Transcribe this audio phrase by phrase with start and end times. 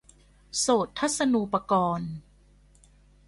[0.59, 2.11] โสตทัศนูปกรณ์